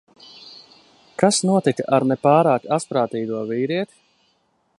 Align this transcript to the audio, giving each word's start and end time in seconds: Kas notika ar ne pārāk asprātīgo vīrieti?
Kas 1.23 1.39
notika 1.49 1.87
ar 1.99 2.07
ne 2.13 2.19
pārāk 2.25 2.67
asprātīgo 2.79 3.47
vīrieti? 3.53 3.93